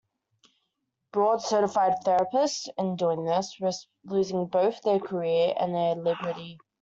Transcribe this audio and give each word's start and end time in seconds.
Board-certified 1.13 1.97
therapists, 2.03 2.67
in 2.75 2.95
doing 2.95 3.23
this, 3.23 3.61
risked 3.61 3.87
losing 4.03 4.47
both 4.47 4.81
their 4.81 4.99
career 4.99 5.53
and 5.55 5.75
their 5.75 5.93
liberty. 5.93 6.57